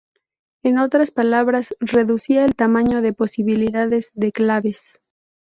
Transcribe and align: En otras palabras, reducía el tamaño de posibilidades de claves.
En 0.63 0.79
otras 0.79 1.11
palabras, 1.11 1.75
reducía 1.79 2.43
el 2.43 2.55
tamaño 2.55 3.03
de 3.03 3.13
posibilidades 3.13 4.09
de 4.15 4.31
claves. 4.31 4.99